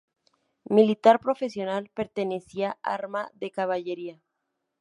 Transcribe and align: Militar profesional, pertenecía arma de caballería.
Militar 0.71 1.19
profesional, 1.19 1.91
pertenecía 1.93 2.79
arma 2.81 3.29
de 3.35 3.51
caballería. 3.51 4.17